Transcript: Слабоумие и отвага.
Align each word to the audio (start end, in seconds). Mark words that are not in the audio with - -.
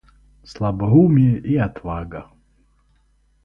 Слабоумие 0.53 1.37
и 1.55 1.59
отвага. 1.67 2.25